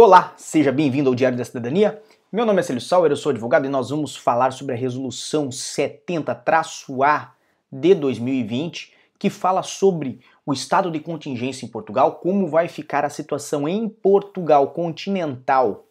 Olá, 0.00 0.32
seja 0.36 0.70
bem-vindo 0.70 1.08
ao 1.08 1.14
Diário 1.16 1.36
da 1.36 1.44
Cidadania. 1.44 2.00
Meu 2.30 2.46
nome 2.46 2.60
é 2.60 2.62
Célio 2.62 2.80
Sauer, 2.80 3.10
eu 3.10 3.16
sou 3.16 3.30
advogado 3.30 3.66
e 3.66 3.68
nós 3.68 3.90
vamos 3.90 4.14
falar 4.14 4.52
sobre 4.52 4.72
a 4.72 4.78
resolução 4.78 5.48
70-A 5.48 7.32
de 7.72 7.96
2020, 7.96 8.94
que 9.18 9.28
fala 9.28 9.60
sobre 9.64 10.20
o 10.46 10.52
estado 10.52 10.88
de 10.88 11.00
contingência 11.00 11.66
em 11.66 11.68
Portugal, 11.68 12.20
como 12.22 12.46
vai 12.46 12.68
ficar 12.68 13.04
a 13.04 13.10
situação 13.10 13.68
em 13.68 13.88
Portugal 13.88 14.68
continental 14.68 15.84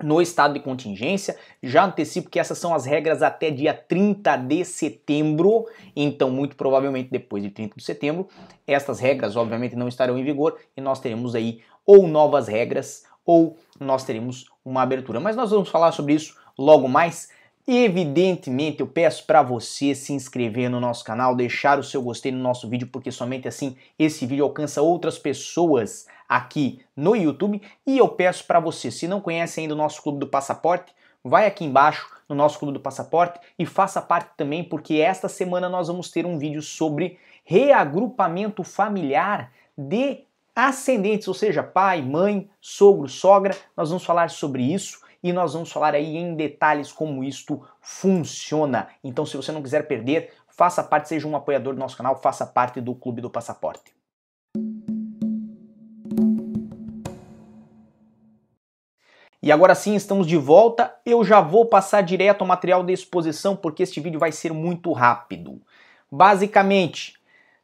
no 0.00 0.22
estado 0.22 0.54
de 0.54 0.60
contingência. 0.60 1.36
Já 1.60 1.84
antecipo 1.84 2.30
que 2.30 2.38
essas 2.38 2.58
são 2.58 2.72
as 2.72 2.86
regras 2.86 3.22
até 3.22 3.50
dia 3.50 3.74
30 3.74 4.36
de 4.36 4.64
setembro, 4.64 5.66
então 5.96 6.30
muito 6.30 6.54
provavelmente 6.54 7.10
depois 7.10 7.42
de 7.42 7.50
30 7.50 7.74
de 7.76 7.82
setembro, 7.82 8.28
estas 8.68 9.00
regras 9.00 9.34
obviamente 9.34 9.74
não 9.74 9.88
estarão 9.88 10.16
em 10.16 10.22
vigor 10.22 10.56
e 10.76 10.80
nós 10.80 11.00
teremos 11.00 11.34
aí 11.34 11.60
ou 11.84 12.06
novas 12.06 12.46
regras 12.46 13.10
ou 13.24 13.56
nós 13.78 14.04
teremos 14.04 14.46
uma 14.64 14.82
abertura. 14.82 15.20
Mas 15.20 15.36
nós 15.36 15.50
vamos 15.50 15.68
falar 15.68 15.92
sobre 15.92 16.14
isso 16.14 16.36
logo 16.58 16.88
mais. 16.88 17.30
Evidentemente, 17.66 18.80
eu 18.80 18.88
peço 18.88 19.24
para 19.24 19.40
você 19.40 19.94
se 19.94 20.12
inscrever 20.12 20.68
no 20.68 20.80
nosso 20.80 21.04
canal, 21.04 21.36
deixar 21.36 21.78
o 21.78 21.84
seu 21.84 22.02
gostei 22.02 22.32
no 22.32 22.38
nosso 22.38 22.68
vídeo, 22.68 22.88
porque 22.88 23.12
somente 23.12 23.46
assim 23.46 23.76
esse 23.96 24.26
vídeo 24.26 24.44
alcança 24.44 24.82
outras 24.82 25.16
pessoas 25.16 26.06
aqui 26.28 26.80
no 26.96 27.14
YouTube. 27.14 27.62
E 27.86 27.98
eu 27.98 28.08
peço 28.08 28.44
para 28.46 28.58
você, 28.58 28.90
se 28.90 29.06
não 29.06 29.20
conhece 29.20 29.60
ainda 29.60 29.74
o 29.74 29.76
nosso 29.76 30.02
Clube 30.02 30.18
do 30.18 30.26
Passaporte, 30.26 30.92
vai 31.22 31.46
aqui 31.46 31.64
embaixo 31.64 32.10
no 32.28 32.34
nosso 32.34 32.58
Clube 32.58 32.74
do 32.74 32.80
Passaporte 32.80 33.38
e 33.56 33.64
faça 33.64 34.02
parte 34.02 34.30
também, 34.36 34.64
porque 34.64 34.94
esta 34.94 35.28
semana 35.28 35.68
nós 35.68 35.86
vamos 35.86 36.10
ter 36.10 36.26
um 36.26 36.38
vídeo 36.38 36.62
sobre 36.62 37.18
reagrupamento 37.44 38.64
familiar 38.64 39.52
de 39.76 40.24
ascendentes, 40.54 41.28
ou 41.28 41.34
seja, 41.34 41.62
pai, 41.62 42.02
mãe, 42.02 42.48
sogro, 42.60 43.08
sogra. 43.08 43.56
Nós 43.76 43.88
vamos 43.88 44.04
falar 44.04 44.30
sobre 44.30 44.62
isso 44.62 45.00
e 45.22 45.32
nós 45.32 45.54
vamos 45.54 45.70
falar 45.70 45.94
aí 45.94 46.16
em 46.16 46.34
detalhes 46.34 46.92
como 46.92 47.22
isto 47.22 47.62
funciona. 47.80 48.88
Então, 49.02 49.24
se 49.24 49.36
você 49.36 49.52
não 49.52 49.62
quiser 49.62 49.86
perder, 49.86 50.32
faça 50.48 50.82
parte, 50.82 51.08
seja 51.08 51.26
um 51.28 51.36
apoiador 51.36 51.74
do 51.74 51.80
nosso 51.80 51.96
canal, 51.96 52.20
faça 52.20 52.44
parte 52.44 52.80
do 52.80 52.94
Clube 52.94 53.20
do 53.20 53.30
Passaporte. 53.30 53.92
E 59.42 59.50
agora 59.50 59.74
sim, 59.74 59.96
estamos 59.96 60.26
de 60.26 60.36
volta. 60.36 60.94
Eu 61.04 61.24
já 61.24 61.40
vou 61.40 61.66
passar 61.66 62.00
direto 62.02 62.42
ao 62.42 62.46
material 62.46 62.84
de 62.84 62.92
exposição 62.92 63.56
porque 63.56 63.82
este 63.82 63.98
vídeo 63.98 64.20
vai 64.20 64.30
ser 64.30 64.52
muito 64.52 64.92
rápido. 64.92 65.60
Basicamente, 66.10 67.14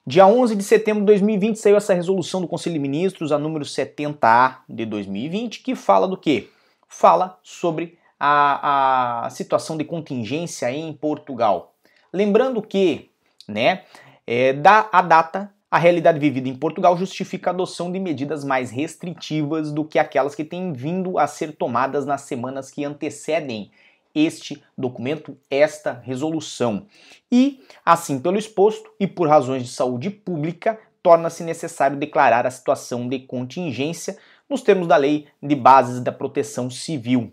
Dia 0.08 0.26
11 0.26 0.56
de 0.56 0.64
setembro 0.64 1.00
de 1.00 1.06
2020 1.08 1.56
saiu 1.56 1.76
essa 1.76 1.92
resolução 1.92 2.40
do 2.40 2.48
Conselho 2.48 2.72
de 2.72 2.78
Ministros, 2.78 3.30
a 3.30 3.38
número 3.38 3.62
70A 3.62 4.60
de 4.66 4.86
2020, 4.86 5.60
que 5.60 5.74
fala 5.74 6.08
do 6.08 6.16
quê? 6.16 6.48
Fala 6.88 7.38
sobre 7.42 7.98
a, 8.18 9.26
a 9.26 9.28
situação 9.28 9.76
de 9.76 9.84
contingência 9.84 10.72
em 10.72 10.94
Portugal. 10.94 11.74
Lembrando 12.10 12.62
que, 12.62 13.10
né, 13.46 13.82
é, 14.26 14.54
da 14.54 14.88
a 14.90 15.02
data, 15.02 15.52
a 15.70 15.76
realidade 15.76 16.18
vivida 16.18 16.48
em 16.48 16.56
Portugal 16.56 16.96
justifica 16.96 17.50
a 17.50 17.52
adoção 17.52 17.92
de 17.92 18.00
medidas 18.00 18.42
mais 18.42 18.70
restritivas 18.70 19.70
do 19.70 19.84
que 19.84 19.98
aquelas 19.98 20.34
que 20.34 20.42
têm 20.42 20.72
vindo 20.72 21.18
a 21.18 21.26
ser 21.26 21.52
tomadas 21.52 22.06
nas 22.06 22.22
semanas 22.22 22.70
que 22.70 22.82
antecedem 22.82 23.70
este 24.14 24.62
documento, 24.76 25.36
esta 25.50 25.92
resolução. 25.92 26.86
E, 27.30 27.62
assim 27.84 28.18
pelo 28.18 28.38
exposto 28.38 28.90
e 28.98 29.06
por 29.06 29.28
razões 29.28 29.62
de 29.62 29.68
saúde 29.70 30.10
pública, 30.10 30.78
torna-se 31.02 31.42
necessário 31.42 31.96
declarar 31.96 32.46
a 32.46 32.50
situação 32.50 33.08
de 33.08 33.20
contingência 33.20 34.18
nos 34.48 34.62
termos 34.62 34.86
da 34.86 34.96
Lei 34.96 35.26
de 35.42 35.54
Bases 35.54 36.00
da 36.00 36.12
Proteção 36.12 36.70
Civil. 36.70 37.32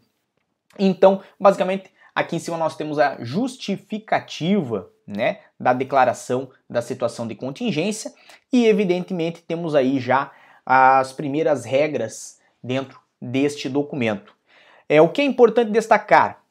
Então, 0.77 1.22
basicamente, 1.39 1.89
aqui 2.13 2.35
em 2.35 2.39
cima 2.39 2.57
nós 2.57 2.75
temos 2.75 3.00
a 3.00 3.17
justificativa 3.23 4.89
né, 5.07 5.39
da 5.59 5.73
declaração 5.73 6.50
da 6.69 6.81
situação 6.81 7.27
de 7.27 7.35
contingência 7.35 8.13
e, 8.51 8.66
evidentemente, 8.66 9.41
temos 9.41 9.75
aí 9.75 10.00
já 10.00 10.31
as 10.66 11.13
primeiras 11.13 11.63
regras 11.63 12.39
dentro 12.63 13.00
deste 13.21 13.69
documento. 13.69 14.33
É, 14.89 15.01
o 15.01 15.09
que 15.09 15.21
é 15.21 15.25
importante 15.25 15.71
destacar? 15.71 16.44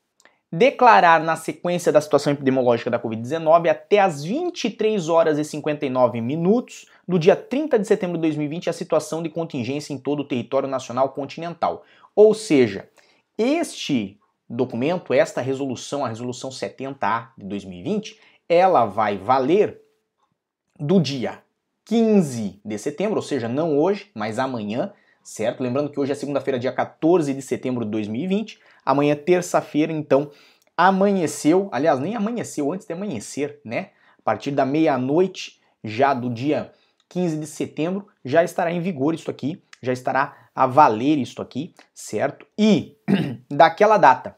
Declarar 0.57 1.21
na 1.21 1.35
sequência 1.35 1.91
da 1.91 2.01
situação 2.01 2.33
epidemiológica 2.33 2.89
da 2.89 2.99
Covid-19 2.99 3.69
até 3.69 3.99
as 3.99 4.23
23 4.23 5.09
horas 5.09 5.37
e 5.37 5.45
59 5.45 6.21
minutos 6.21 6.87
do 7.09 7.19
dia 7.19 7.35
30 7.35 7.77
de 7.79 7.87
setembro 7.87 8.17
de 8.17 8.23
2020 8.23 8.71
a 8.71 8.73
situação 8.73 9.21
de 9.21 9.29
contingência 9.29 9.93
em 9.93 9.99
todo 9.99 10.21
o 10.21 10.25
território 10.25 10.69
nacional 10.69 11.09
continental. 11.09 11.83
Ou 12.15 12.33
seja, 12.35 12.89
este 13.37 14.17
documento, 14.49 15.13
esta 15.13 15.41
resolução, 15.41 16.05
a 16.05 16.09
resolução 16.09 16.51
70A 16.51 17.31
de 17.37 17.47
2020, 17.47 18.21
ela 18.49 18.87
vai 18.87 19.19
valer 19.19 19.81
do 20.79 21.01
dia 21.01 21.43
15 21.85 22.61
de 22.65 22.79
setembro, 22.79 23.17
ou 23.17 23.23
seja, 23.23 23.49
não 23.49 23.77
hoje, 23.77 24.09
mas 24.15 24.39
amanhã, 24.39 24.93
certo? 25.21 25.63
Lembrando 25.63 25.91
que 25.91 25.99
hoje 25.99 26.13
é 26.13 26.15
segunda-feira, 26.15 26.61
dia 26.61 26.73
14 26.73 27.35
de 27.35 27.43
setembro 27.43 27.85
de 27.85 27.91
2020, 27.91 28.61
Amanhã, 28.85 29.17
terça-feira, 29.17 29.93
então, 29.93 30.31
amanheceu, 30.77 31.69
aliás, 31.73 32.01
nem 32.01 32.15
amanheceu, 32.17 32.73
antes 32.73 32.87
de 32.87 32.93
amanhecer, 32.93 33.61
né? 33.65 33.91
A 34.19 34.23
partir 34.23 34.51
da 34.51 34.65
meia-noite, 34.65 35.61
já 35.83 36.15
do 36.15 36.29
dia 36.29 36.73
15 37.09 37.39
de 37.39 37.47
setembro, 37.47 38.09
já 38.25 38.43
estará 38.43 38.73
em 38.73 38.81
vigor 38.81 39.15
isso 39.15 39.31
aqui, 39.31 39.63
já 39.83 39.93
estará 39.93 40.49
a 40.55 40.67
valer 40.67 41.19
isso 41.19 41.43
aqui, 41.43 41.75
certo? 41.95 42.47
E 42.59 42.97
daquela 43.51 43.99
data 43.99 44.37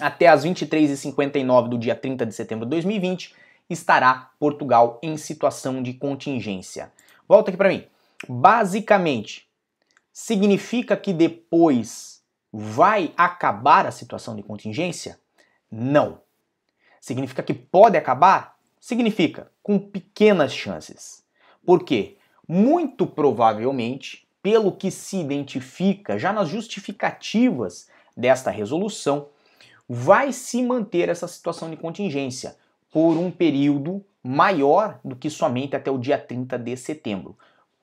até 0.00 0.26
as 0.26 0.44
23h59 0.44 1.68
do 1.68 1.78
dia 1.78 1.94
30 1.94 2.26
de 2.26 2.34
setembro 2.34 2.66
de 2.66 2.70
2020, 2.70 3.34
estará 3.70 4.30
Portugal 4.38 4.98
em 5.02 5.16
situação 5.16 5.82
de 5.82 5.94
contingência. 5.94 6.92
Volta 7.28 7.50
aqui 7.50 7.56
para 7.56 7.68
mim. 7.68 7.84
Basicamente, 8.28 9.48
significa 10.12 10.96
que 10.96 11.12
depois 11.12 12.13
vai 12.56 13.12
acabar 13.16 13.84
a 13.84 13.90
situação 13.90 14.36
de 14.36 14.42
contingência? 14.44 15.18
Não. 15.68 16.20
Significa 17.00 17.42
que 17.42 17.52
pode 17.52 17.96
acabar? 17.96 18.54
Significa 18.80 19.50
com 19.60 19.76
pequenas 19.76 20.54
chances. 20.54 21.24
Por 21.66 21.82
quê? 21.82 22.16
Muito 22.46 23.08
provavelmente, 23.08 24.28
pelo 24.40 24.70
que 24.70 24.88
se 24.92 25.16
identifica 25.16 26.16
já 26.16 26.32
nas 26.32 26.48
justificativas 26.48 27.88
desta 28.16 28.52
resolução, 28.52 29.30
vai 29.88 30.32
se 30.32 30.62
manter 30.62 31.08
essa 31.08 31.26
situação 31.26 31.68
de 31.68 31.76
contingência 31.76 32.56
por 32.92 33.16
um 33.16 33.32
período 33.32 34.04
maior 34.22 35.00
do 35.04 35.16
que 35.16 35.28
somente 35.28 35.74
até 35.74 35.90
o 35.90 35.98
dia 35.98 36.18
30 36.18 36.56
de 36.56 36.76
setembro. 36.76 37.36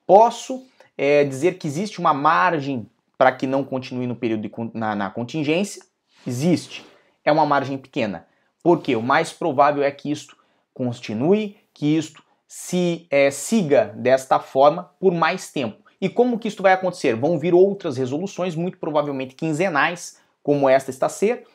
Posso 0.06 0.66
é, 0.96 1.24
dizer 1.24 1.58
que 1.58 1.66
existe 1.66 2.00
uma 2.00 2.14
margem 2.14 2.88
para 3.16 3.32
que 3.32 3.46
não 3.46 3.64
continue 3.64 4.06
no 4.06 4.16
período 4.16 4.42
de, 4.42 4.52
na, 4.74 4.94
na 4.94 5.10
contingência, 5.10 5.82
existe. 6.26 6.84
É 7.24 7.30
uma 7.30 7.46
margem 7.46 7.78
pequena. 7.78 8.26
Porque 8.62 8.94
o 8.94 9.02
mais 9.02 9.32
provável 9.32 9.82
é 9.82 9.90
que 9.90 10.10
isto 10.10 10.36
continue, 10.72 11.56
que 11.74 11.96
isto 11.96 12.22
se 12.46 13.06
é, 13.10 13.30
siga 13.30 13.94
desta 13.96 14.38
forma 14.38 14.90
por 15.00 15.12
mais 15.12 15.50
tempo. 15.50 15.82
E 16.00 16.08
como 16.08 16.38
que 16.38 16.48
isto 16.48 16.62
vai 16.62 16.72
acontecer? 16.72 17.14
Vão 17.14 17.38
vir 17.38 17.54
outras 17.54 17.96
resoluções, 17.96 18.54
muito 18.54 18.78
provavelmente 18.78 19.34
quinzenais, 19.34 20.18
como 20.42 20.68
esta 20.68 20.90
está 20.90 21.06
a 21.06 21.08
ser, 21.08 21.46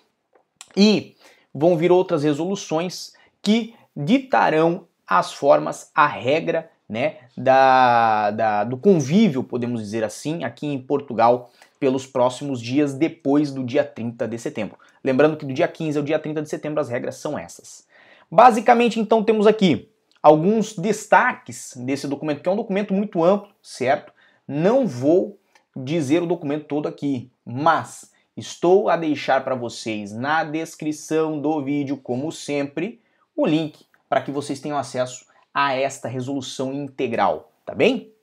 e 0.75 1.15
vão 1.53 1.75
vir 1.75 1.91
outras 1.91 2.23
resoluções 2.23 3.13
que 3.41 3.75
ditarão 3.95 4.87
as 5.05 5.33
formas, 5.33 5.91
a 5.93 6.07
regra 6.07 6.69
né, 6.87 7.17
da, 7.35 8.31
da, 8.31 8.63
do 8.63 8.77
convívio, 8.77 9.43
podemos 9.43 9.81
dizer 9.81 10.03
assim, 10.03 10.43
aqui 10.43 10.67
em 10.67 10.79
Portugal 10.79 11.49
pelos 11.79 12.05
próximos 12.07 12.61
dias 12.61 12.93
depois 12.93 13.51
do 13.51 13.63
dia 13.63 13.83
30 13.83 14.27
de 14.27 14.37
setembro. 14.39 14.77
Lembrando 15.03 15.37
que 15.37 15.45
do 15.45 15.53
dia 15.53 15.67
15 15.67 15.97
ao 15.97 16.03
dia 16.03 16.17
30 16.17 16.41
de 16.41 16.49
setembro 16.49 16.79
as 16.79 16.89
regras 16.89 17.15
são 17.15 17.37
essas. 17.37 17.85
Basicamente, 18.31 18.99
então, 18.99 19.23
temos 19.23 19.45
aqui 19.45 19.89
alguns 20.21 20.75
destaques 20.75 21.73
desse 21.77 22.07
documento, 22.07 22.41
que 22.41 22.49
é 22.49 22.51
um 22.51 22.57
documento 22.57 22.93
muito 22.93 23.23
amplo, 23.23 23.49
certo? 23.61 24.11
Não 24.47 24.87
vou 24.87 25.39
dizer 25.75 26.23
o 26.23 26.27
documento 26.27 26.65
todo 26.65 26.87
aqui, 26.87 27.29
mas 27.45 28.11
estou 28.35 28.89
a 28.89 28.97
deixar 28.97 29.43
para 29.43 29.55
vocês 29.55 30.11
na 30.11 30.43
descrição 30.43 31.39
do 31.39 31.63
vídeo, 31.63 31.97
como 31.97 32.31
sempre, 32.31 32.99
o 33.35 33.45
link 33.45 33.85
para 34.09 34.21
que 34.21 34.31
vocês 34.31 34.59
tenham 34.59 34.77
acesso 34.77 35.25
a 35.59 35.73
esta 35.73 36.07
resolução 36.07 36.71
integral, 36.71 37.51
tá 37.65 37.73
bem? 37.73 38.13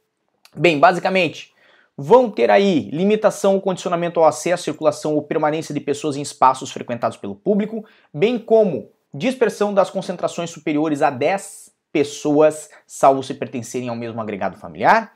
Bem, 0.54 0.78
basicamente, 0.78 1.52
vão 1.98 2.30
ter 2.30 2.48
aí 2.48 2.88
limitação 2.92 3.56
ou 3.56 3.60
condicionamento 3.60 4.20
ao 4.20 4.26
acesso, 4.26 4.62
circulação 4.62 5.16
ou 5.16 5.22
permanência 5.22 5.74
de 5.74 5.80
pessoas 5.80 6.16
em 6.16 6.22
espaços 6.22 6.70
frequentados 6.70 7.16
pelo 7.16 7.34
público, 7.34 7.84
bem 8.12 8.38
como 8.38 8.88
dispersão 9.12 9.74
das 9.74 9.90
concentrações 9.90 10.50
superiores 10.50 11.02
a 11.02 11.10
10 11.10 11.72
pessoas, 11.90 12.70
salvo 12.86 13.20
se 13.20 13.34
pertencerem 13.34 13.88
ao 13.88 13.96
mesmo 13.96 14.20
agregado 14.20 14.56
familiar, 14.56 15.12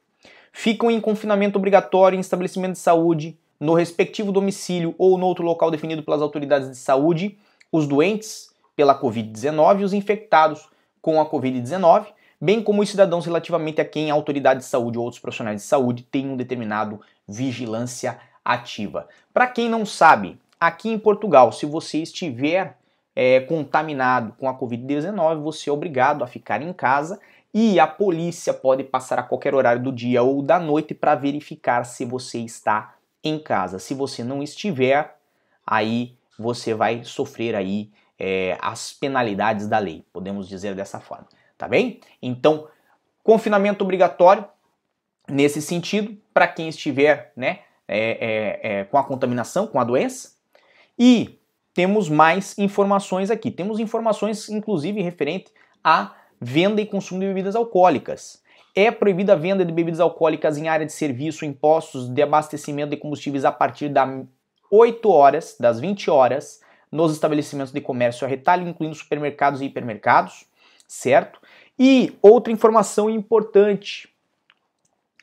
Ficam 0.52 0.92
em 0.92 1.00
confinamento 1.00 1.58
obrigatório 1.58 2.16
em 2.16 2.20
estabelecimento 2.20 2.74
de 2.74 2.78
saúde, 2.78 3.36
no 3.58 3.74
respectivo 3.74 4.30
domicílio 4.30 4.94
ou 4.96 5.18
no 5.18 5.26
outro 5.26 5.44
local 5.44 5.72
definido 5.72 6.04
pelas 6.04 6.22
autoridades 6.22 6.70
de 6.70 6.76
saúde, 6.76 7.36
os 7.72 7.88
doentes 7.88 8.54
pela 8.76 9.00
Covid-19 9.00 9.80
e 9.80 9.84
os 9.84 9.92
infectados 9.92 10.68
com 11.00 11.20
a 11.20 11.28
Covid-19, 11.28 12.08
bem 12.40 12.62
como 12.62 12.82
os 12.82 12.90
cidadãos 12.90 13.24
relativamente 13.24 13.80
a 13.80 13.84
quem 13.84 14.10
a 14.10 14.14
autoridade 14.14 14.60
de 14.60 14.66
saúde 14.66 14.98
ou 14.98 15.04
outros 15.04 15.20
profissionais 15.20 15.62
de 15.62 15.66
saúde 15.66 16.02
têm 16.02 16.28
um 16.28 16.36
determinado 16.36 17.00
vigilância 17.26 18.18
ativa. 18.44 19.08
Para 19.32 19.46
quem 19.46 19.68
não 19.68 19.86
sabe, 19.86 20.38
aqui 20.60 20.90
em 20.90 20.98
Portugal, 20.98 21.50
se 21.50 21.64
você 21.64 21.98
estiver 21.98 22.76
é, 23.14 23.40
contaminado 23.40 24.34
com 24.38 24.48
a 24.48 24.54
Covid-19, 24.54 25.42
você 25.42 25.70
é 25.70 25.72
obrigado 25.72 26.22
a 26.22 26.26
ficar 26.26 26.60
em 26.60 26.72
casa 26.72 27.18
e 27.52 27.80
a 27.80 27.86
polícia 27.86 28.52
pode 28.52 28.84
passar 28.84 29.18
a 29.18 29.22
qualquer 29.22 29.54
horário 29.54 29.82
do 29.82 29.90
dia 29.90 30.22
ou 30.22 30.42
da 30.42 30.58
noite 30.60 30.92
para 30.94 31.14
verificar 31.14 31.84
se 31.84 32.04
você 32.04 32.40
está 32.40 32.94
em 33.24 33.38
casa. 33.38 33.78
Se 33.78 33.94
você 33.94 34.22
não 34.22 34.42
estiver, 34.42 35.16
aí 35.66 36.14
você 36.38 36.74
vai 36.74 37.02
sofrer 37.02 37.54
aí 37.54 37.90
é, 38.18 38.56
as 38.60 38.92
penalidades 38.92 39.66
da 39.66 39.78
lei, 39.78 40.04
podemos 40.12 40.48
dizer 40.48 40.74
dessa 40.74 41.00
forma, 41.00 41.26
tá 41.56 41.68
bem? 41.68 42.00
Então, 42.20 42.68
confinamento 43.22 43.84
obrigatório 43.84 44.44
nesse 45.28 45.60
sentido 45.60 46.16
para 46.32 46.46
quem 46.46 46.68
estiver, 46.68 47.32
né, 47.36 47.60
é, 47.88 47.98
é, 47.98 48.60
é, 48.62 48.84
com 48.84 48.98
a 48.98 49.04
contaminação, 49.04 49.66
com 49.66 49.80
a 49.80 49.84
doença. 49.84 50.36
E 50.98 51.38
temos 51.74 52.08
mais 52.08 52.58
informações 52.58 53.30
aqui. 53.30 53.50
Temos 53.50 53.78
informações, 53.78 54.48
inclusive, 54.48 55.02
referente 55.02 55.52
à 55.84 56.14
venda 56.40 56.80
e 56.80 56.86
consumo 56.86 57.20
de 57.20 57.26
bebidas 57.26 57.54
alcoólicas. 57.54 58.42
É 58.74 58.90
proibida 58.90 59.34
a 59.34 59.36
venda 59.36 59.64
de 59.64 59.72
bebidas 59.72 60.00
alcoólicas 60.00 60.58
em 60.58 60.68
área 60.68 60.86
de 60.86 60.92
serviço 60.92 61.44
em 61.44 61.52
postos 61.52 62.08
de 62.08 62.22
abastecimento 62.22 62.90
de 62.90 62.96
combustíveis 62.96 63.44
a 63.44 63.52
partir 63.52 63.88
das 63.88 64.24
8 64.70 65.10
horas, 65.10 65.56
das 65.58 65.80
20 65.80 66.10
horas, 66.10 66.60
nos 66.96 67.12
estabelecimentos 67.12 67.72
de 67.72 67.80
comércio 67.80 68.26
a 68.26 68.28
retalho, 68.28 68.66
incluindo 68.66 68.94
supermercados 68.94 69.60
e 69.60 69.66
hipermercados, 69.66 70.46
certo? 70.88 71.38
E 71.78 72.16
outra 72.22 72.50
informação 72.50 73.10
importante: 73.10 74.08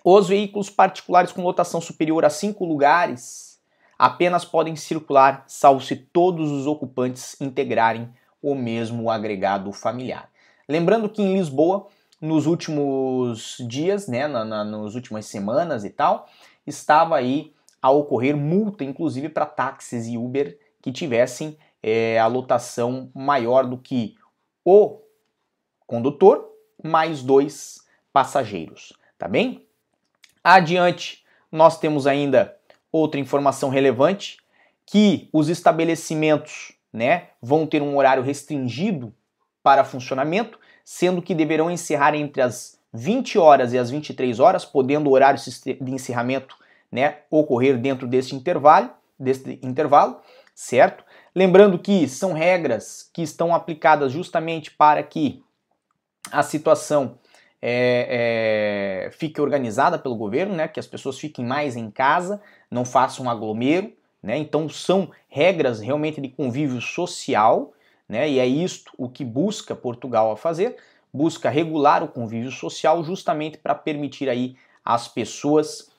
os 0.04 0.28
veículos 0.28 0.70
particulares 0.70 1.32
com 1.32 1.42
lotação 1.42 1.82
superior 1.82 2.24
a 2.24 2.30
5 2.30 2.64
lugares 2.64 3.60
apenas 3.98 4.46
podem 4.46 4.76
circular, 4.76 5.44
salvo 5.48 5.82
se 5.82 5.96
todos 5.96 6.52
os 6.52 6.68
ocupantes 6.68 7.40
integrarem 7.42 8.08
o 8.42 8.54
mesmo 8.54 9.10
agregado 9.10 9.72
familiar. 9.72 10.30
Lembrando 10.68 11.10
que 11.10 11.22
em 11.22 11.34
Lisboa, 11.38 11.88
nos 12.22 12.46
últimos 12.46 13.58
dias, 13.68 14.08
né, 14.08 14.28
na, 14.28 14.46
na, 14.46 14.64
nas 14.64 14.94
últimas 14.94 15.26
semanas 15.26 15.84
e 15.84 15.90
tal, 15.90 16.28
estava 16.68 17.16
aí 17.16 17.54
a 17.82 17.90
ocorrer 17.90 18.36
multa, 18.36 18.84
inclusive 18.84 19.30
para 19.30 19.46
táxis 19.46 20.08
e 20.08 20.18
Uber 20.18 20.58
que 20.84 20.92
tivessem 20.92 21.58
é, 21.82 22.20
a 22.20 22.28
lotação 22.28 23.10
maior 23.16 23.66
do 23.66 23.78
que 23.78 24.16
o 24.66 25.00
condutor 25.88 26.46
mais 26.84 27.24
dois 27.24 27.86
passageiros, 28.12 28.92
tá 29.18 29.26
bem? 29.28 29.66
Adiante, 30.44 31.24
nós 31.50 31.80
temos 31.80 32.06
ainda 32.06 32.56
outra 32.92 33.18
informação 33.18 33.70
relevante 33.70 34.38
que 34.86 35.30
os 35.32 35.48
estabelecimentos, 35.48 36.74
né, 36.92 37.30
vão 37.42 37.66
ter 37.66 37.82
um 37.82 37.96
horário 37.96 38.22
restringido 38.22 39.14
para 39.64 39.86
funcionamento, 39.86 40.60
sendo 40.84 41.22
que 41.22 41.34
deverão 41.34 41.72
encerrar 41.72 42.14
entre 42.14 42.42
as 42.42 42.78
20 42.92 43.40
horas 43.40 43.72
e 43.72 43.78
as 43.78 43.90
23 43.90 44.38
horas, 44.38 44.66
podendo 44.66 45.10
o 45.10 45.14
horário 45.14 45.40
de 45.40 45.94
encerramento, 45.94 46.58
né, 46.92 47.20
ocorrer 47.32 47.78
dentro 47.78 48.06
desse 48.06 48.36
intervalo, 48.36 48.90
desse 49.18 49.58
intervalo 49.64 50.20
certo? 50.54 51.04
Lembrando 51.36 51.80
que 51.80 52.08
são 52.08 52.34
regras 52.34 53.10
que 53.14 53.22
estão 53.22 53.54
aplicadas 53.54 54.12
justamente 54.12 54.72
para 54.72 55.02
que 55.02 55.44
a 56.32 56.44
situação 56.44 57.18
é, 57.62 59.06
é, 59.08 59.12
fique 59.12 59.40
organizada 59.40 59.98
pelo 59.98 60.16
governo, 60.16 60.56
né? 60.56 60.68
Que 60.68 60.80
as 60.80 60.88
pessoas 60.88 61.18
fiquem 61.18 61.46
mais 61.46 61.76
em 61.76 61.90
casa, 61.90 62.42
não 62.70 62.84
façam 62.84 63.30
aglomero, 63.30 63.94
né? 64.22 64.38
Então 64.38 64.68
são 64.70 65.10
regras 65.30 65.80
realmente 65.80 66.20
de 66.22 66.30
convívio 66.30 66.82
social, 66.82 67.74
né? 68.08 68.30
E 68.30 68.40
é 68.40 68.46
isto 68.46 68.92
o 68.98 69.10
que 69.10 69.24
busca 69.24 69.76
Portugal 69.76 70.32
a 70.32 70.38
fazer, 70.38 70.76
busca 71.14 71.50
regular 71.50 72.04
o 72.04 72.08
convívio 72.08 72.52
social 72.52 73.04
justamente 73.04 73.58
para 73.58 73.76
permitir 73.76 74.30
aí 74.30 74.56
às 74.84 75.08
pessoas 75.08 75.90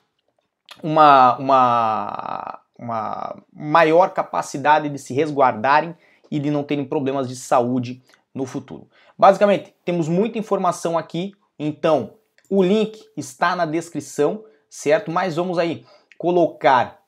uma, 0.83 1.37
uma 1.37 2.59
uma 2.77 3.41
maior 3.53 4.13
capacidade 4.13 4.89
de 4.89 4.99
se 4.99 5.13
resguardarem 5.13 5.95
e 6.29 6.39
de 6.39 6.51
não 6.51 6.63
terem 6.63 6.85
problemas 6.85 7.27
de 7.27 7.35
saúde 7.35 8.01
no 8.33 8.45
futuro. 8.45 8.89
Basicamente, 9.17 9.73
temos 9.85 10.09
muita 10.09 10.37
informação 10.37 10.97
aqui, 10.97 11.33
então 11.57 12.15
o 12.49 12.61
link 12.61 12.99
está 13.15 13.55
na 13.55 13.65
descrição, 13.65 14.43
certo? 14.69 15.09
Mas 15.09 15.35
vamos 15.35 15.57
aí 15.57 15.85
colocar 16.17 16.99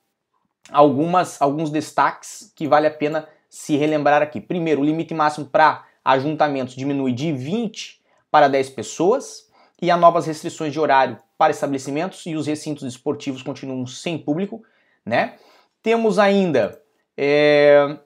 algumas 0.72 1.42
alguns 1.42 1.70
destaques 1.70 2.52
que 2.56 2.68
vale 2.68 2.88
a 2.88 2.92
pena 2.92 3.28
se 3.50 3.76
relembrar 3.76 4.22
aqui. 4.22 4.40
Primeiro, 4.40 4.82
o 4.82 4.86
limite 4.86 5.14
máximo 5.14 5.46
para 5.46 5.86
ajuntamentos 6.04 6.76
diminui 6.76 7.12
de 7.12 7.32
20 7.32 8.02
para 8.32 8.48
10 8.48 8.70
pessoas 8.72 9.48
e 9.82 9.92
há 9.92 9.98
novas 9.98 10.26
restrições 10.26 10.74
de 10.74 10.80
horário 10.80 11.18
para 11.38 11.52
estabelecimentos 11.52 12.26
e 12.26 12.36
os 12.36 12.48
recintos 12.48 12.84
esportivos 12.84 13.44
continuam 13.44 13.86
sem 13.86 14.18
público, 14.18 14.64
né? 15.06 15.36
Temos 15.82 16.20
ainda 16.20 16.82
é, 17.18 17.98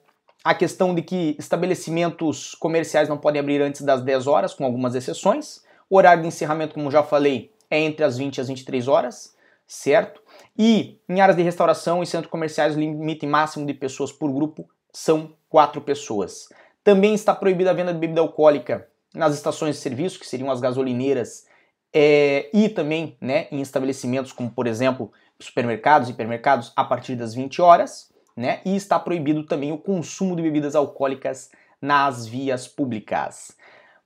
a 0.44 0.54
questão 0.54 0.94
de 0.96 1.02
que 1.02 1.36
estabelecimentos 1.38 2.56
comerciais 2.56 3.10
não 3.10 3.18
podem 3.18 3.40
abrir 3.40 3.62
antes 3.62 3.82
das 3.82 4.02
10 4.02 4.28
horas, 4.28 4.54
com 4.54 4.66
algumas 4.66 4.96
exceções. 4.96 5.62
O 5.90 5.98
horário 5.98 6.22
de 6.22 6.28
encerramento, 6.28 6.74
como 6.74 6.90
já 6.92 7.04
falei, 7.04 7.52
é 7.70 7.80
entre 7.80 8.04
as 8.04 8.18
20 8.18 8.38
e 8.38 8.42
as 8.42 8.48
23 8.48 8.88
horas, 8.88 9.36
certo? 9.68 10.22
E 10.58 11.00
em 11.08 11.22
áreas 11.22 11.38
de 11.38 11.44
restauração 11.44 12.02
e 12.02 12.08
centros 12.08 12.32
comerciais, 12.32 12.76
o 12.76 12.80
limite 12.80 13.26
máximo 13.26 13.66
de 13.66 13.74
pessoas 13.74 14.12
por 14.12 14.32
grupo 14.32 14.68
são 14.94 15.36
4 15.50 15.82
pessoas. 15.82 16.50
Também 16.84 17.14
está 17.14 17.36
proibida 17.36 17.70
a 17.70 17.74
venda 17.74 17.94
de 17.94 18.00
bebida 18.00 18.22
alcoólica 18.22 18.88
nas 19.14 19.36
estações 19.36 19.76
de 19.76 19.82
serviço, 19.82 20.20
que 20.20 20.28
seriam 20.28 20.50
as 20.50 20.60
gasolineiras, 20.60 21.46
é, 21.94 22.50
e 22.54 22.70
também 22.70 23.18
né, 23.20 23.48
em 23.52 23.62
estabelecimentos 23.62 24.32
como, 24.32 24.50
por 24.50 24.66
exemplo, 24.66 25.12
supermercados 25.46 26.10
e 26.10 26.12
hipermercados 26.12 26.72
a 26.76 26.84
partir 26.84 27.16
das 27.16 27.34
20 27.34 27.62
horas, 27.62 28.12
né? 28.36 28.62
E 28.66 28.76
está 28.76 29.00
proibido 29.00 29.44
também 29.44 29.72
o 29.72 29.78
consumo 29.78 30.36
de 30.36 30.42
bebidas 30.42 30.76
alcoólicas 30.76 31.50
nas 31.82 32.26
vias 32.26 32.68
públicas. 32.68 33.56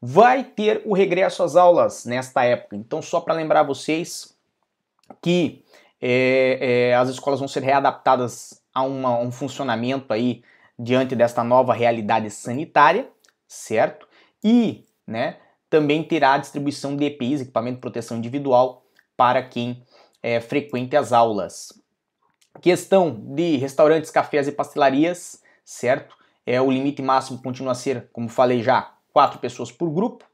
Vai 0.01 0.44
ter 0.44 0.82
o 0.86 0.94
regresso 0.94 1.44
às 1.44 1.56
aulas 1.56 2.06
nesta 2.06 2.44
época, 2.44 2.75
então 2.75 3.01
só 3.01 3.20
para 3.20 3.34
lembrar 3.34 3.63
vocês 3.63 4.36
que 5.22 5.63
é, 6.01 6.89
é, 6.92 6.96
as 6.96 7.10
escolas 7.10 7.39
vão 7.39 7.48
ser 7.48 7.63
readaptadas 7.63 8.62
a 8.74 8.84
uma, 8.84 9.18
um 9.20 9.32
funcionamento 9.32 10.13
aí 10.13 10.44
diante 10.77 11.15
desta 11.15 11.44
nova 11.44 11.74
realidade 11.74 12.30
sanitária, 12.30 13.10
certo? 13.48 14.08
E, 14.44 14.86
né, 15.08 15.38
também 15.70 16.04
terá 16.04 16.34
a 16.34 16.38
distribuição 16.38 16.96
de 16.96 17.06
EPIs, 17.06 17.42
equipamento 17.42 17.75
de 17.75 17.82
proteção 17.82 18.18
individual, 18.18 18.86
para 19.15 19.42
quem 19.42 19.82
é, 20.25 20.41
frequente 20.41 20.96
as 20.98 21.13
aulas. 21.13 21.72
Questão 22.60 23.12
de 23.36 23.58
restaurantes, 23.58 24.10
cafés 24.10 24.48
e 24.48 24.51
pastelarias, 24.51 25.44
certo? 25.63 26.17
É, 26.44 26.60
o 26.60 26.72
limite 26.72 27.00
máximo 27.00 27.39
continua 27.44 27.74
a 27.74 27.75
ser, 27.75 28.10
como 28.12 28.27
falei 28.27 28.63
já, 28.63 28.91
quatro 29.13 29.38
pessoas 29.38 29.72
por 29.72 29.88
grupo. 29.91 30.25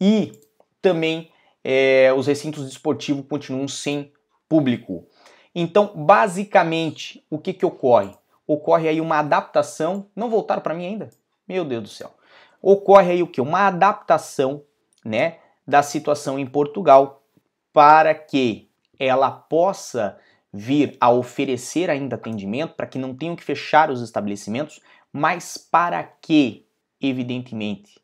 E 0.00 0.40
também 0.80 1.32
é, 1.64 2.12
os 2.16 2.28
recintos 2.28 2.64
desportivos 2.64 3.26
continuam 3.28 3.66
sem 3.66 4.12
público. 4.48 5.04
Então, 5.52 5.90
basicamente, 5.96 7.26
o 7.28 7.36
que, 7.36 7.52
que 7.52 7.66
ocorre? 7.66 8.16
Ocorre 8.46 8.88
aí 8.88 9.00
uma 9.00 9.18
adaptação. 9.18 10.06
Não 10.14 10.30
voltaram 10.30 10.62
para 10.62 10.74
mim 10.74 10.86
ainda? 10.86 11.10
Meu 11.48 11.64
Deus 11.64 11.82
do 11.82 11.88
céu. 11.88 12.14
Ocorre 12.62 13.10
aí 13.10 13.22
o 13.22 13.26
que? 13.26 13.40
Uma 13.40 13.66
adaptação 13.66 14.62
né, 15.04 15.38
da 15.66 15.82
situação 15.82 16.38
em 16.38 16.46
Portugal 16.46 17.24
para 17.72 18.14
que 18.14 18.70
ela 18.98 19.30
possa 19.30 20.18
vir 20.52 20.96
a 21.00 21.10
oferecer 21.10 21.90
ainda 21.90 22.14
atendimento 22.14 22.74
para 22.74 22.86
que 22.86 22.98
não 22.98 23.14
tenham 23.14 23.34
que 23.34 23.42
fechar 23.42 23.90
os 23.90 24.00
estabelecimentos, 24.00 24.80
mas 25.12 25.58
para 25.58 26.02
que, 26.02 26.66
evidentemente, 27.00 28.00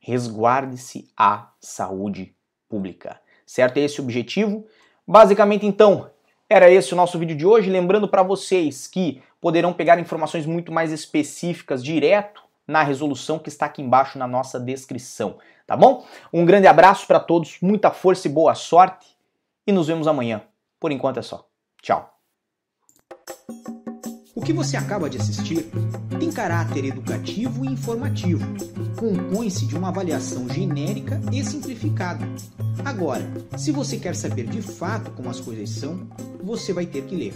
resguarde-se 0.00 1.10
a 1.16 1.50
saúde 1.60 2.34
pública. 2.68 3.18
Certo? 3.46 3.78
É 3.78 3.80
esse 3.80 4.00
o 4.00 4.04
objetivo. 4.04 4.66
Basicamente, 5.06 5.66
então, 5.66 6.10
era 6.48 6.70
esse 6.70 6.92
o 6.92 6.96
nosso 6.96 7.18
vídeo 7.18 7.36
de 7.36 7.46
hoje. 7.46 7.70
Lembrando 7.70 8.06
para 8.06 8.22
vocês 8.22 8.86
que 8.86 9.22
poderão 9.40 9.72
pegar 9.72 9.98
informações 9.98 10.46
muito 10.46 10.70
mais 10.70 10.92
específicas 10.92 11.82
direto 11.82 12.42
na 12.66 12.82
resolução 12.82 13.38
que 13.38 13.48
está 13.48 13.66
aqui 13.66 13.82
embaixo 13.82 14.18
na 14.18 14.26
nossa 14.26 14.58
descrição, 14.58 15.38
tá 15.66 15.76
bom? 15.76 16.06
Um 16.32 16.46
grande 16.46 16.66
abraço 16.66 17.06
para 17.06 17.20
todos, 17.20 17.58
muita 17.60 17.90
força 17.90 18.26
e 18.26 18.30
boa 18.30 18.54
sorte 18.54 19.13
e 19.66 19.72
nos 19.72 19.86
vemos 19.86 20.06
amanhã. 20.06 20.42
Por 20.78 20.92
enquanto 20.92 21.18
é 21.18 21.22
só. 21.22 21.48
Tchau. 21.82 22.10
O 24.34 24.40
que 24.40 24.52
você 24.52 24.76
acaba 24.76 25.08
de 25.08 25.16
assistir 25.16 25.70
tem 26.18 26.30
caráter 26.30 26.84
educativo 26.84 27.64
e 27.64 27.68
informativo. 27.68 28.44
Compõe-se 28.96 29.66
de 29.66 29.76
uma 29.76 29.88
avaliação 29.88 30.48
genérica 30.48 31.20
e 31.32 31.42
simplificada. 31.44 32.26
Agora, 32.84 33.24
se 33.56 33.72
você 33.72 33.96
quer 33.96 34.14
saber 34.14 34.46
de 34.46 34.60
fato 34.60 35.10
como 35.12 35.30
as 35.30 35.40
coisas 35.40 35.70
são, 35.70 36.06
você 36.42 36.72
vai 36.72 36.86
ter 36.86 37.04
que 37.04 37.16
ler. 37.16 37.34